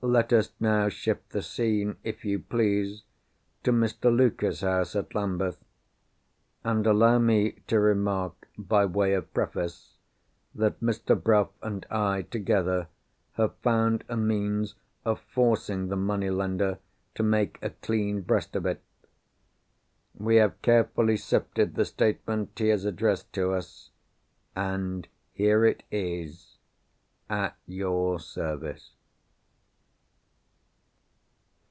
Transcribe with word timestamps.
Let 0.00 0.32
us 0.32 0.52
now 0.60 0.88
shift 0.88 1.30
the 1.30 1.42
scene, 1.42 1.96
if 2.04 2.24
you 2.24 2.38
please 2.38 3.02
to 3.64 3.72
Mr. 3.72 4.16
Luker's 4.16 4.60
house 4.60 4.94
at 4.94 5.12
Lambeth. 5.12 5.58
And 6.62 6.86
allow 6.86 7.18
me 7.18 7.56
to 7.66 7.80
remark, 7.80 8.46
by 8.56 8.84
way 8.86 9.12
of 9.14 9.34
preface, 9.34 9.96
that 10.54 10.78
Mr. 10.78 11.20
Bruff 11.20 11.48
and 11.62 11.84
I, 11.90 12.22
together, 12.22 12.86
have 13.32 13.56
found 13.56 14.04
a 14.08 14.16
means 14.16 14.76
of 15.04 15.18
forcing 15.20 15.88
the 15.88 15.96
money 15.96 16.30
lender 16.30 16.78
to 17.16 17.24
make 17.24 17.58
a 17.60 17.70
clean 17.70 18.20
breast 18.20 18.54
of 18.54 18.66
it. 18.66 18.80
We 20.14 20.36
have 20.36 20.62
carefully 20.62 21.16
sifted 21.16 21.74
the 21.74 21.84
statement 21.84 22.56
he 22.56 22.68
has 22.68 22.84
addressed 22.84 23.32
to 23.32 23.50
us; 23.52 23.90
and 24.54 25.08
here 25.32 25.64
it 25.64 25.82
is 25.90 26.58
at 27.28 27.56
your 27.66 28.20
service. 28.20 28.92